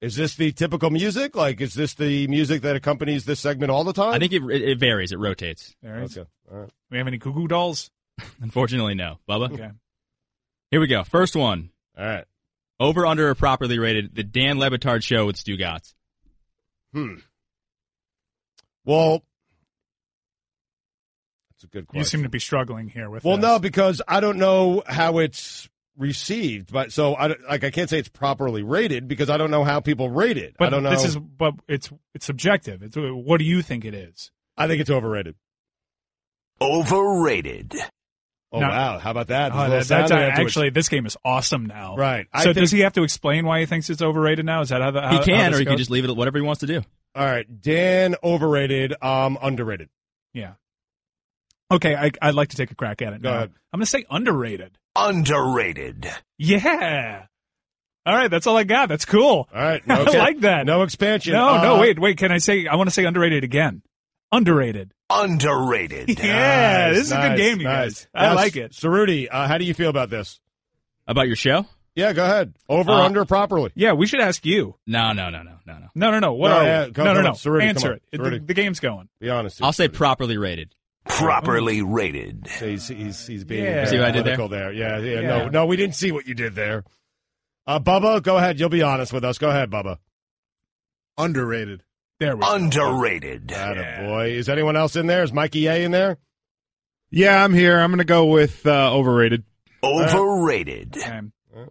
[0.00, 1.34] Is this the typical music?
[1.34, 4.14] Like, is this the music that accompanies this segment all the time?
[4.14, 5.10] I think it, it, it varies.
[5.10, 5.74] It rotates.
[5.82, 6.16] Is.
[6.16, 6.28] Okay.
[6.48, 6.70] All right.
[6.92, 7.90] We have any Goo dolls?
[8.40, 9.18] Unfortunately, no.
[9.28, 9.50] Bubba?
[9.50, 9.70] Okay.
[10.70, 11.02] Here we go.
[11.02, 11.70] First one.
[11.98, 12.24] All right.
[12.78, 14.14] Over, under, or properly rated.
[14.14, 15.95] The Dan Le Batard Show with Stugotz.
[16.96, 17.16] Hmm.
[18.86, 19.22] Well,
[21.50, 21.98] that's a good question.
[21.98, 23.22] You seem to be struggling here with.
[23.22, 23.42] Well, this.
[23.42, 27.98] no, because I don't know how it's received, but so I like I can't say
[27.98, 30.54] it's properly rated because I don't know how people rate it.
[30.58, 30.88] But I don't know.
[30.88, 32.82] this is, but it's it's subjective.
[32.82, 34.30] It's what do you think it is?
[34.56, 35.34] I think it's overrated.
[36.62, 37.74] Overrated.
[38.52, 38.68] Oh No.
[38.68, 39.52] wow, how about that?
[39.52, 40.44] There's Oh, that, that's there to it.
[40.44, 41.96] actually this game is awesome now.
[41.96, 42.26] Right.
[42.32, 44.60] I So think- does he have to explain why he thinks it's overrated now?
[44.60, 45.72] Is that how the, how, He can, this or he goes?
[45.72, 46.82] can just leave it at whatever he wants to do.
[47.14, 49.88] All right, Dan overrated, um underrated.
[50.32, 50.52] Yeah.
[51.72, 53.22] Okay, I, I'd like to take a crack at it.
[53.22, 53.36] Go now.
[53.36, 53.50] ahead.
[53.72, 54.78] I'm going to say underrated.
[54.94, 56.08] Underrated.
[56.38, 57.24] Yeah.
[58.06, 58.88] All right, that's all I got.
[58.88, 59.48] That's cool.
[59.52, 60.18] All right, I okay.
[60.18, 60.64] like that.
[60.64, 61.32] No expansion.
[61.32, 62.18] No, no, Uh, wait, wait.
[62.18, 62.68] Can I say?
[62.68, 63.82] I want to say underrated again.
[64.32, 64.92] Underrated.
[65.10, 66.18] Underrated.
[66.18, 68.04] Yeah, Nice, this is a good game, you nice.
[68.04, 68.08] guys.
[68.14, 68.72] I Now, like it.
[68.72, 70.40] Cerruti, uh, how do you feel about this?
[71.06, 71.66] About your show?
[71.94, 72.54] Yeah, go ahead.
[72.68, 73.70] Over, Uh, under, properly.
[73.74, 74.74] Yeah, we should ask you.
[74.86, 75.86] No, no, no, no, no, no.
[75.94, 76.32] No, no, no.
[76.34, 76.92] What No, are yeah, we?
[77.04, 77.28] no, no, no.
[77.28, 78.02] on, Cerruti, Answer it.
[78.12, 79.08] It- The, the game's going.
[79.20, 79.62] Be honest.
[79.62, 80.74] I'll say properly rated.
[81.06, 82.46] Properly rated.
[82.58, 83.84] He's, he's, he's being Yeah.
[83.86, 84.48] See what I did there?
[84.48, 84.72] there.
[84.72, 85.28] Yeah, yeah, Yeah.
[85.28, 86.82] No, no, we didn't see what you did there.
[87.66, 88.58] Uh, Bubba, go ahead.
[88.58, 89.38] You'll be honest with us.
[89.38, 89.98] Go ahead, Bubba.
[91.16, 91.82] Underrated.
[92.18, 92.54] There we go.
[92.54, 93.46] Underrated.
[93.48, 94.30] boy.
[94.30, 95.22] Is anyone else in there?
[95.22, 96.18] Is Mikey A in there?
[97.10, 97.78] Yeah, I'm here.
[97.78, 99.44] I'm going to go with uh, overrated.
[99.82, 100.96] Overrated.
[100.96, 101.20] Okay.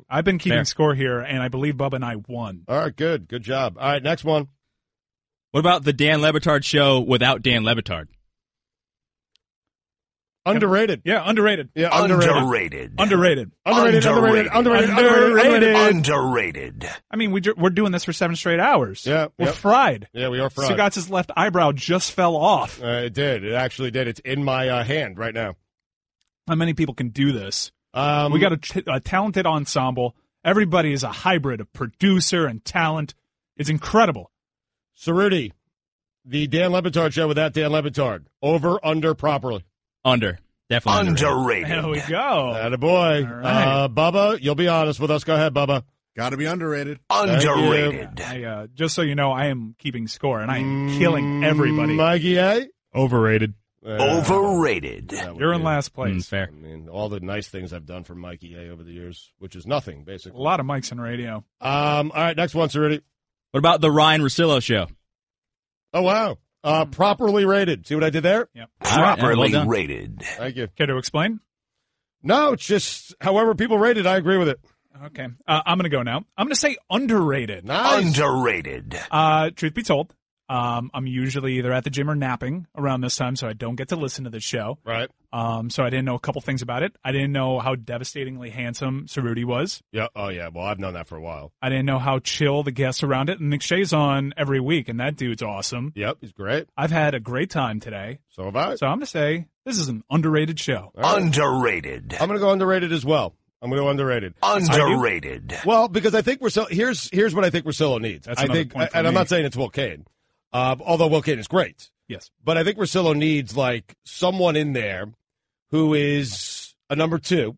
[0.09, 0.65] I've been keeping Fair.
[0.65, 2.63] score here, and I believe Bubba and I won.
[2.67, 3.27] All right, good.
[3.27, 3.77] Good job.
[3.79, 4.47] All right, next one.
[5.51, 8.07] What about the Dan Le Batard show without Dan Le Batard?
[10.45, 11.01] Underrated.
[11.05, 11.69] Yeah, underrated.
[11.73, 12.35] Yeah, underrated.
[12.35, 12.93] Underrated.
[12.97, 13.51] Underrated.
[13.65, 16.89] Underrated, underrated, underrated, underrated, Underrated.
[17.09, 19.05] I mean, we ju- we're doing this for seven straight hours.
[19.05, 19.55] Yeah, we're yep.
[19.55, 20.07] fried.
[20.13, 20.69] Yeah, we are fried.
[20.69, 22.81] Stugotz's left eyebrow just fell off.
[22.81, 23.43] Uh, it did.
[23.43, 24.07] It actually did.
[24.07, 25.55] It's in my uh, hand right now.
[26.47, 27.71] How many people can do this?
[27.95, 30.15] Um, we got a, t- a talented ensemble.
[30.43, 33.15] Everybody is a hybrid of producer and talent.
[33.57, 34.29] It's incredible.
[34.95, 35.53] Cerruti,
[36.23, 38.25] the Dan Le Batard show without Dan Le Batard.
[38.41, 39.63] Over, under, properly.
[40.05, 40.39] Under.
[40.69, 41.69] Definitely Underrated.
[41.69, 42.55] There we go.
[42.55, 43.23] Atta boy.
[43.23, 43.83] right.
[43.83, 45.23] Uh, Bubba, you'll be honest with us.
[45.23, 45.83] Go ahead, Bubba.
[46.15, 46.99] Got to be underrated.
[47.09, 48.21] Underrated.
[48.21, 51.93] I, uh, just so you know, I am keeping score, and I am killing everybody.
[51.93, 52.67] Mm, Mikey A?
[52.95, 53.53] Overrated.
[53.85, 55.11] Overrated.
[55.11, 56.15] You're in last place.
[56.15, 56.47] Mm, fair.
[56.47, 59.55] I mean, all the nice things I've done for Mikey A over the years, which
[59.55, 60.39] is nothing, basically.
[60.39, 61.43] A lot of mics in radio.
[61.61, 63.01] Um, all right, next one, Cerruti.
[63.51, 64.87] What about the Ryen Russillo show?
[65.93, 66.37] Oh, wow.
[66.65, 67.85] Uh, properly rated.
[67.85, 68.49] See what I did there?
[68.55, 68.69] Yep.
[68.79, 70.21] Properly well rated.
[70.21, 70.67] Thank you.
[70.75, 71.39] Care to explain?
[72.23, 74.59] No, it's just however people rate it, I agree with it.
[75.05, 75.27] Okay.
[75.47, 76.25] Uh, I'm going to go now.
[76.37, 77.65] I'm going to say underrated.
[77.65, 78.17] Nice.
[78.17, 78.99] Underrated.
[79.11, 80.13] Uh, truth be told,
[80.49, 83.75] um, I'm usually either at the gym or napping around this time, so I don't
[83.75, 84.77] get to listen to the show.
[84.85, 85.09] Right.
[85.33, 86.95] Um, so I didn't know a couple things about it.
[87.03, 89.81] I didn't know how devastatingly handsome Cerruti was.
[89.91, 90.07] Yeah.
[90.15, 90.49] Oh, yeah.
[90.53, 91.51] Well, I've known that for a while.
[91.61, 93.39] I didn't know how chill the guests around it.
[93.39, 95.91] And McShay's on every week, and that dude's awesome.
[95.95, 96.17] Yep.
[96.21, 96.67] He's great.
[96.77, 98.19] I've had a great time today.
[98.29, 98.75] So have I.
[98.75, 100.91] So I'm going to say this is an underrated show.
[100.95, 101.21] All right.
[101.21, 102.15] Underrated.
[102.19, 103.35] I'm going to go underrated as well.
[103.61, 104.35] I'm going to go underrated.
[104.43, 105.57] Underrated.
[105.65, 108.27] Well, because I think Russillo, here's here's what I think Russillo needs.
[108.27, 110.05] That's I think, point for and I'm not saying it's Will Cain,
[110.53, 111.89] uh, although Will Cain is great.
[112.07, 112.29] Yes.
[112.43, 115.05] But I think Russillo needs like someone in there
[115.71, 117.57] who is a number two,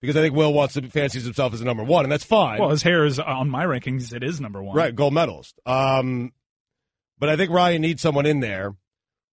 [0.00, 2.58] because I think Will wants to fancies himself as a number one, and that's fine.
[2.58, 4.12] Well, his hair is on my rankings.
[4.12, 4.76] It is number one.
[4.76, 5.58] Right, gold medalist.
[5.66, 6.32] Um,
[7.18, 8.74] but I think Ryen needs someone in there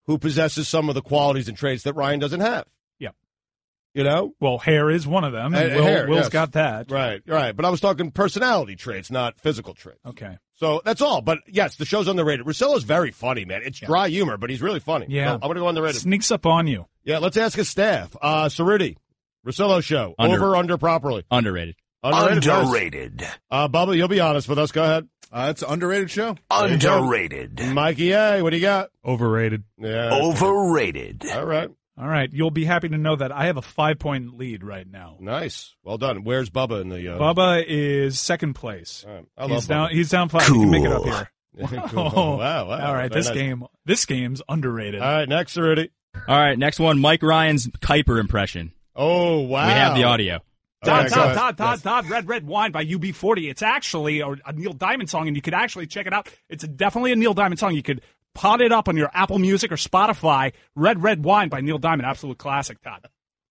[0.06, 2.66] who possesses some of the qualities and traits that Ryen doesn't have.
[2.98, 3.10] Yeah.
[3.94, 5.54] You know, Well, hair is one of them.
[5.54, 6.28] And Uh, Will, hair, Will's yes.
[6.28, 6.90] got that.
[6.90, 7.56] right, right.
[7.56, 10.04] But I was talking personality traits, not physical traits.
[10.04, 10.36] Okay.
[10.56, 11.20] So that's all.
[11.20, 12.46] But yes, the show's underrated.
[12.46, 13.62] Russillo's very funny, man.
[13.64, 15.06] It's dry humor, but he's really funny.
[15.08, 15.28] Yeah.
[15.28, 16.00] So I'm gonna go on the underrated.
[16.02, 16.86] Sneaks up on you.
[17.04, 18.16] Yeah, let's ask his staff.
[18.20, 18.96] Uh, Cerruti,
[19.46, 20.36] Russillo show, Under.
[20.36, 21.24] over under properly.
[21.30, 21.76] Underrated.
[22.02, 22.48] Underrated.
[22.48, 23.26] Underrated.
[23.50, 24.72] Uh, Bubba, you'll be honest with us.
[24.72, 25.08] Go ahead.
[25.32, 26.36] Uh, it's an underrated show.
[26.50, 27.60] Underrated.
[27.72, 28.90] Mikey A, what do you got?
[29.04, 29.64] Overrated.
[29.78, 30.10] Yeah.
[30.12, 31.24] Overrated.
[31.32, 31.68] All right.
[31.98, 32.30] All right.
[32.32, 35.16] You'll be happy to know that I have a five point lead right now.
[35.20, 35.74] Nice.
[35.82, 36.24] Well done.
[36.24, 37.14] Where's Bubba in the?
[37.14, 39.04] Uh, Bubba is second place.
[39.08, 39.24] All right.
[39.38, 39.90] I love He's down.
[39.90, 40.46] He's down five.
[40.48, 41.12] You can make it up Cool.
[41.12, 41.28] here.
[41.88, 42.12] Cool.
[42.14, 42.86] Oh, Wow, wow.
[42.86, 43.10] All right.
[43.10, 43.34] Very This nice.
[43.34, 43.64] game.
[43.86, 45.00] This game's underrated.
[45.00, 45.28] All right.
[45.28, 45.88] Next, Cerruti.
[46.28, 48.72] All right, next one, Mike Ryan's Kiper impression.
[48.94, 49.66] Oh wow.
[49.66, 50.34] We have the audio.
[50.36, 50.40] All
[50.84, 51.34] Todd, right, go Todd.
[51.34, 51.82] Todd, Todd, Yes.
[51.82, 53.50] Todd, Red, Red Wine by UB40.
[53.50, 56.30] It's actually a, a Neil Diamond song, and you could actually check it out.
[56.48, 57.74] It's definitely a Neil Diamond song.
[57.74, 58.00] You could
[58.36, 60.52] pot it up on your Apple Music or Spotify.
[60.74, 62.06] Red, Red Wine by Neil Diamond.
[62.06, 63.06] Absolute classic, Todd.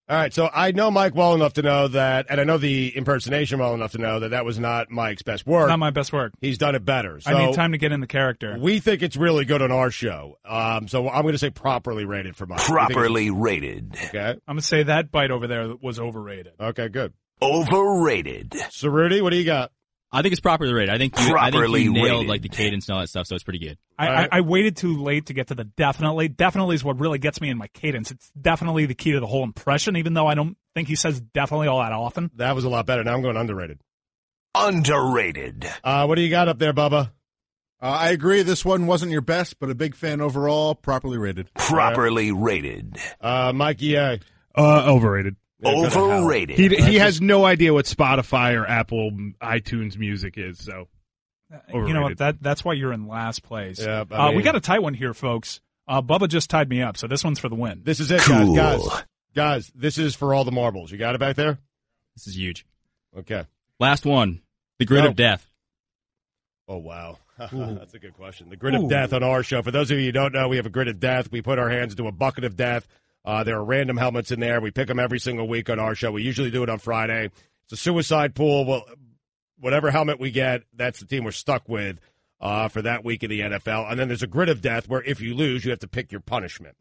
[0.08, 0.32] All right.
[0.32, 3.74] So I know Mike well enough to know that, and I know the impersonation well
[3.74, 5.68] enough to know that that was not Mike's best work.
[5.68, 6.34] Not my best work.
[6.42, 7.20] He's done it better.
[7.20, 8.56] So I need time to get in the character.
[8.60, 10.38] We think it's really good on our show.
[10.46, 12.60] Um, so I'm going to say properly rated for Mike.
[12.60, 13.96] We think it's- Properly rated.
[13.96, 14.30] Okay.
[14.30, 16.54] I'm going to say that bite over there was overrated.
[16.60, 16.88] Okay.
[16.90, 17.14] Good.
[17.42, 18.52] Overrated.
[18.52, 19.72] Cerruti, what do you got?
[20.12, 20.94] I think it's properly rated.
[20.94, 22.30] I think you, I think Properly you nailed rated.
[22.30, 23.78] like the cadence and all that stuff, so it's pretty good.
[24.00, 24.30] I, All right.
[24.32, 26.30] I, I waited too late to get to the definitely.
[26.30, 28.12] Definitely is what really gets me in my cadence.
[28.12, 31.20] It's definitely the key to the whole impression, even though I don't think he says
[31.20, 32.32] definitely all that often.
[32.36, 33.04] That was a lot better.
[33.04, 33.80] Now I'm going underrated.
[34.54, 35.70] Underrated.
[35.84, 37.12] Uh, what do you got up there, Bubba?
[37.82, 38.42] Uh, I agree.
[38.42, 40.76] This one wasn't your best, but a big fan overall.
[40.76, 41.54] Properly rated.
[41.56, 42.98] Properly rated.
[43.20, 44.20] Uh, Mikey A.
[44.58, 45.36] Uh, overrated.
[45.60, 46.12] Yeah, go to hell.
[46.12, 46.58] Overrated.
[46.58, 50.60] He he has no idea what Spotify or Apple iTunes music is.
[50.60, 50.88] So
[51.74, 52.18] You know what?
[52.18, 53.80] That that's why you're in last place.
[53.80, 55.62] Yeah, I uh, we got a tight one here, folks.
[55.88, 57.82] Uh, Bubba just tied me up, so this one's for the win.
[57.84, 58.56] This is it, Cool.
[58.56, 58.82] guys.
[58.86, 59.04] Guys,
[59.36, 60.92] guys, this is for all the marbles.
[60.92, 61.60] You got it back there?
[62.16, 62.66] This is huge.
[63.18, 63.46] Okay.
[63.80, 64.42] Last one,
[64.80, 65.10] the grid Go.
[65.10, 65.48] of death.
[66.68, 68.50] Oh wow, that's a good question.
[68.50, 69.62] The grid of death on our show.
[69.62, 71.32] For those of you who don't know, we have a grid of death.
[71.32, 72.88] We put our hands into a bucket of death.
[73.26, 74.62] Uh, there are random helmets in there.
[74.62, 76.12] We pick them every single week on our show.
[76.12, 77.32] We usually do it on Friday.
[77.64, 78.66] It's a suicide pool.
[78.66, 78.86] Well,
[79.60, 82.00] whatever helmet we get, that's the team we're stuck with
[82.40, 83.90] uh, for that week in the NFL.
[83.90, 86.12] And then there's a grid of death where if you lose, you have to pick
[86.12, 86.76] your punishment.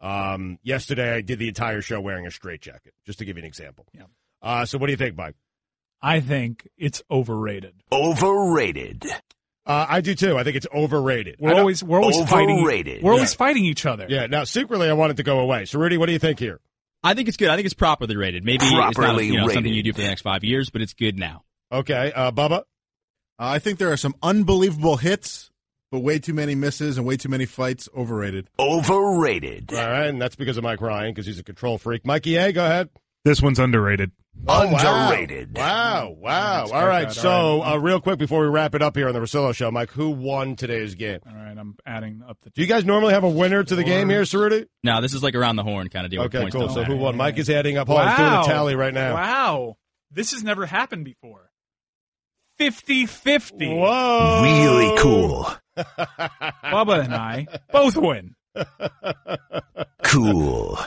[0.00, 3.48] Um, yesterday, I did the entire show wearing a straitjacket, just to give you an
[3.48, 3.86] example.
[3.92, 4.04] Yeah.
[4.40, 5.34] Uh, so what do you think, Mike?
[6.00, 7.74] I think it's overrated.
[7.90, 9.04] Overrated.
[9.68, 10.38] Uh, I do too.
[10.38, 11.36] I think it's overrated.
[11.38, 12.64] We're always we're always fighting.
[12.64, 13.36] We're always Yeah.
[13.36, 14.06] fighting each other.
[14.08, 14.26] Yeah.
[14.26, 15.66] Now, secretly, I want it to go away.
[15.66, 16.58] So, Rudy, what do you think here?
[17.04, 17.48] I think it's good.
[17.50, 18.44] I think it's properly rated.
[18.44, 20.80] Maybe it's not Properly you know, something you do for the next five years, but
[20.80, 21.44] it's good now.
[21.70, 22.62] Okay, uh, Bubba.
[23.38, 25.50] I think there are some unbelievable hits,
[25.92, 27.88] but way too many misses and way too many fights.
[27.96, 28.48] Overrated.
[28.58, 29.72] Overrated.
[29.72, 32.04] All right, and that's because of Mike Ryan because he's a control freak.
[32.06, 32.88] Mikey A, go ahead.
[33.28, 34.10] This one's underrated.
[34.46, 34.74] Oh.
[34.74, 35.54] Underrated.
[35.54, 36.60] Wow, wow.
[36.60, 37.72] That's All good, so All right.
[37.74, 40.08] uh, real quick before we wrap it up here on the Russillo Show, Mike, who
[40.08, 41.20] won today's game?
[41.28, 42.48] All right, I'm adding up the.
[42.48, 44.64] Do you guys normally have a winner to the game here, Cerruti?
[44.82, 46.22] No, this is like around the horn kind of deal.
[46.22, 46.70] Okay, cool.
[46.70, 46.84] So matter.
[46.84, 47.18] who won?
[47.18, 47.88] Mike is adding up.
[47.88, 49.12] Hold on, he's doing a tally right now.
[49.12, 49.76] Wow,
[50.10, 51.50] this has never happened before.
[52.58, 53.78] 50-50.
[53.78, 54.42] Whoa.
[54.42, 55.46] Really cool.
[55.76, 58.36] Bubba and I both win.
[60.02, 60.78] Cool.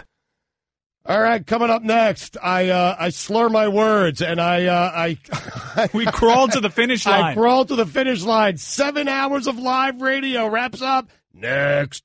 [1.03, 5.87] All right, coming up next, I uh, I slur my words and I uh, I
[5.93, 7.15] we crawled to the finish line.
[7.17, 7.35] I line.
[7.35, 8.57] crawled to the finish line.
[8.57, 12.03] Seven hours of live radio wraps up next.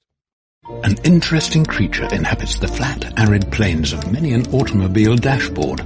[0.83, 5.79] An interesting creature inhabits the flat, arid plains of many an automobile dashboard.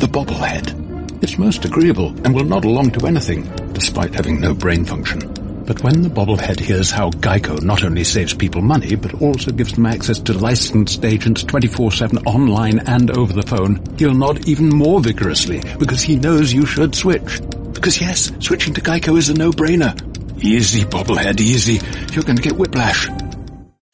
[0.00, 1.22] The bobblehead.
[1.22, 5.20] It's most agreeable and will nod along to anything, despite having no brain function.
[5.66, 9.72] But when the bobblehead hears how Geico not only saves people money, but also gives
[9.72, 15.00] them access to licensed agents 24-7 online and over the phone, he'll nod even more
[15.00, 17.40] vigorously because he knows you should switch.
[17.72, 19.98] Because yes, switching to Geico is a no-brainer.
[20.42, 21.80] Easy, bobblehead, easy.
[22.12, 23.08] You're going to get whiplash.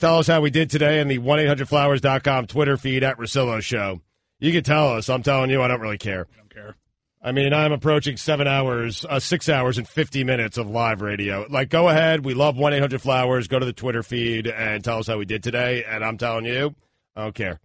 [0.00, 4.00] Tell us how we did today in the 1-800-Flowers.com Twitter feed at Russillo Show.
[4.40, 5.08] You can tell us.
[5.08, 6.26] I'm telling you, I don't really care.
[6.32, 6.74] I don't care.
[7.22, 11.46] I mean, I'm approaching seven hours, uh, six hours and 50 minutes of live radio.
[11.50, 12.24] Like, go ahead.
[12.24, 13.46] We love 1-800-Flowers.
[13.46, 15.84] Go to the Twitter feed and tell us how we did today.
[15.86, 16.74] And I'm telling you,
[17.14, 17.60] I don't care.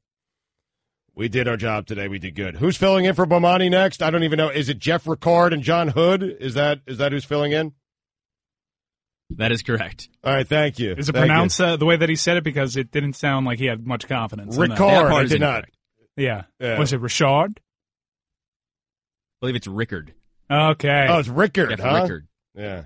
[1.16, 2.10] We did our job today.
[2.10, 2.58] We did good.
[2.58, 4.04] Who's filling in for Bomani next?
[4.04, 4.50] I don't even know.
[4.50, 6.22] Is it Jeff Ricard and John Hood?
[6.22, 7.72] Is that is that who's filling in?
[9.30, 10.10] That is correct.
[10.26, 10.92] All right, thank you.
[10.92, 12.44] Is it Thank pronounced uh, the way that he said it?
[12.44, 14.58] Because it didn't sound like he had much confidence.
[14.58, 14.78] in that.
[14.78, 15.56] Ricard, That part I is did not.
[15.56, 15.78] incorrect.
[16.18, 16.44] Yeah.
[16.60, 16.78] Yeah.
[16.80, 17.62] Was it Richard?
[19.36, 20.14] I believe it's Rickard.
[20.50, 21.08] Okay.
[21.10, 22.02] Oh, it's Rickard, Jeff huh?
[22.02, 22.28] Rickard.
[22.56, 22.84] Yeah.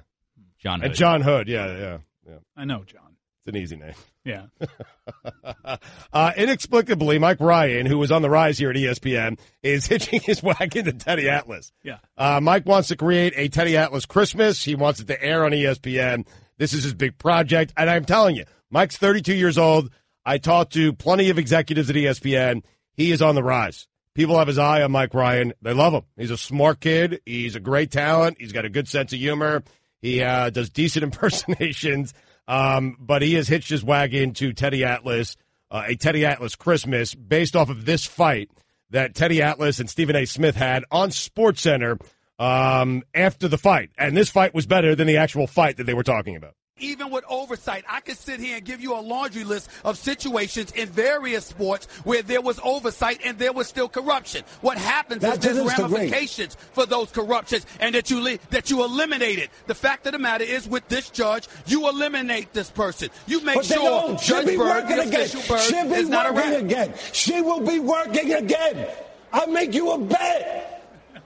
[0.59, 0.97] John And Hood.
[0.97, 2.37] John Hood, yeah, yeah, yeah.
[2.57, 3.15] I know, John.
[3.39, 3.93] It's an easy name.
[4.25, 4.47] Yeah.
[6.13, 10.43] uh, inexplicably, Mike Ryan, who was on the rise here at ESPN, is hitching his
[10.43, 11.71] wagon to Teddy Atlas.
[11.83, 11.99] Yeah.
[12.17, 14.63] Uh, Mike wants to create a Teddy Atlas Christmas.
[14.63, 16.27] He wants it to air on ESPN.
[16.57, 17.73] This is his big project.
[17.77, 19.89] And I'm telling you, Mike's 32 years old.
[20.25, 22.63] I talked to plenty of executives at ESPN.
[22.91, 23.87] He is on the rise.
[24.19, 25.53] People have his eye on Mike Ryan.
[25.61, 26.01] They love him.
[26.17, 27.21] He's a smart kid.
[27.25, 28.35] He's a great talent.
[28.37, 29.63] He's got a good sense of humor.
[30.01, 32.13] He uh, does decent impersonations.
[32.45, 35.37] Um, but he has hitched his wagon to Teddy Atlas,
[35.71, 38.51] uh, a Teddy Atlas Christmas based off of this fight
[38.89, 40.25] that Teddy Atlas and Stephen A.
[40.25, 42.01] Smith had on SportsCenter
[42.37, 43.91] um, after the fight.
[43.97, 46.55] And this fight was better than the actual fight that they were talking about.
[46.79, 50.71] Even with oversight, I could sit here and give you a laundry list of situations
[50.71, 54.43] in various sports where there was oversight and there was still corruption.
[54.61, 59.39] What happens That is there's ramifications for those corruptions and that you that you eliminate
[59.39, 59.49] it.
[59.67, 63.09] The fact of the matter is, with this judge, you eliminate this person.
[63.27, 64.15] You make But sure.
[64.17, 65.21] Judge be Byrd, working the again.
[65.21, 66.93] official Byrd, She'll be is not working again.
[67.13, 68.87] She will be working again.
[69.31, 70.65] I make you a bet.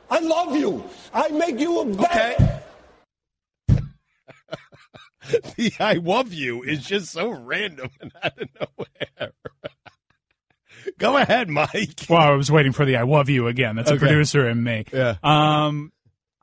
[0.09, 0.83] I love you.
[1.13, 2.62] I make you a bet.
[5.55, 9.31] the I love you is just so random and out of nowhere.
[10.97, 12.05] Go ahead, Mike.
[12.09, 13.77] Well, I was waiting for the "I love you" again.
[13.77, 14.85] That's a producer in me.
[14.91, 15.15] Yeah.
[15.23, 15.93] Um.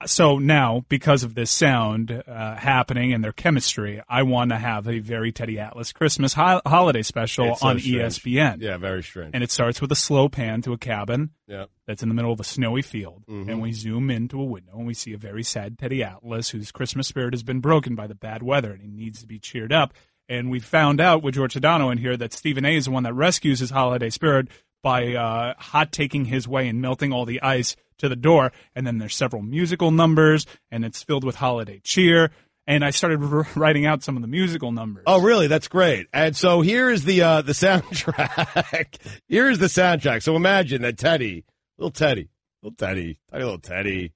[0.06, 4.88] So now, because of this sound uh, happening and their chemistry, I want to have
[4.88, 8.18] a very Teddy Atlas Christmas ho- holiday special It's on strange.
[8.18, 8.62] ESPN.
[8.62, 9.32] Yeah, very strange.
[9.34, 11.66] And it starts with a slow pan to a cabin Yeah.
[11.86, 13.24] that's in the middle of a snowy field.
[13.28, 13.48] Mhm.
[13.50, 16.72] And we zoom into a window and we see a very sad Teddy Atlas whose
[16.72, 19.72] Christmas spirit has been broken by the bad weather and he needs to be cheered
[19.72, 19.92] up.
[20.30, 23.02] And we found out with George Sedano in here that Stephen A is the one
[23.02, 24.48] that rescues his holiday spirit
[24.82, 28.52] by uh, hot taking his way and melting all the ice to the door.
[28.74, 32.30] And then there's several musical numbers and it's filled with holiday cheer.
[32.66, 35.04] And I started r- writing out some of the musical numbers.
[35.06, 35.46] Oh, really?
[35.46, 36.06] That's great.
[36.12, 37.52] And so here is the uh, the
[38.14, 38.96] soundtrack.
[39.28, 40.22] here is the soundtrack.
[40.22, 41.44] So imagine that Teddy,
[41.78, 42.28] little Teddy,
[42.62, 44.12] little Teddy, tiny little Teddy,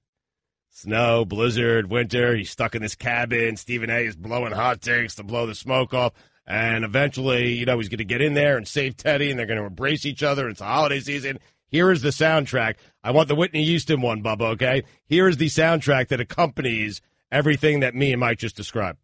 [0.69, 2.35] snow, blizzard, winter.
[2.35, 3.57] He's stuck in this cabin.
[3.57, 4.05] Stephen A.
[4.05, 6.13] is blowing hot takes to blow the smoke off.
[6.47, 9.47] And eventually, you know, he's going to get in there and save Teddy, and they're
[9.47, 10.47] going to embrace each other.
[10.47, 11.39] It's a holiday season.
[11.67, 12.75] Here is the soundtrack.
[13.03, 14.53] I want the Whitney Houston one, Bubba.
[14.53, 14.83] Okay.
[15.07, 17.01] Here is the soundtrack that accompanies
[17.31, 18.99] everything that me and Mike just described.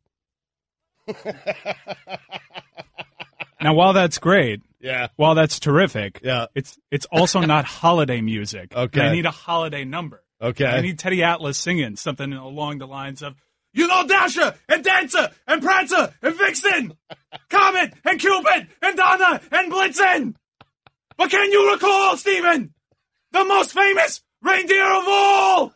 [3.63, 5.09] Now, while that's great, Yeah.
[5.17, 6.47] while that's terrific, Yeah.
[6.55, 8.75] it's it's also not holiday music.
[8.75, 9.01] Okay.
[9.01, 10.23] I need a holiday number.
[10.41, 10.65] Okay.
[10.65, 13.35] I need Teddy Atlas singing something along the lines of
[13.71, 16.97] You know Dasher and Dancer and Prancer and Vixen,
[17.49, 20.33] Comet and Cupid and Donner and Blitzen.
[21.21, 22.73] But can you recall, Stephen,
[23.31, 25.71] the most famous reindeer of all?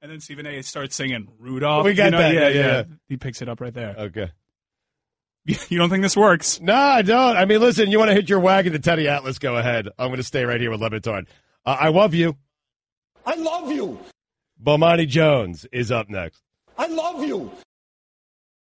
[0.00, 0.62] And then Stephen A.
[0.62, 1.84] starts singing Rudolph.
[1.84, 2.32] We got You know, that.
[2.32, 2.82] Yeah, Yeah, yeah.
[3.10, 3.94] He picks it up right there.
[3.98, 4.30] Okay.
[5.68, 6.60] You don't think this works?
[6.62, 7.36] No, I don't.
[7.36, 9.88] I mean, listen, you want to hit your wagon to Teddy Atlas, go ahead.
[9.98, 11.26] I'm going to stay right here with Le Batard.
[11.66, 12.36] Uh, I love you.
[13.26, 13.98] I love you.
[14.62, 16.40] Bomani Jones is up next.
[16.78, 17.50] I love you.